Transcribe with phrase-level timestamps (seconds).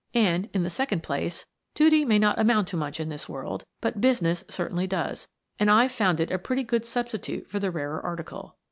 [0.15, 1.45] And, in the second place,
[1.75, 5.27] duty may not amount to much in this world, but business certainly does,
[5.59, 8.57] and I've found it a pretty good substitute for the rarer article.